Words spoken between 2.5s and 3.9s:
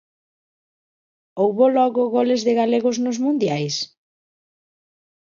galegos nos mundiais?